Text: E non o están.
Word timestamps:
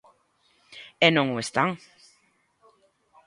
E 1.05 1.07
non 1.15 1.27
o 1.35 1.37
están. 1.45 1.69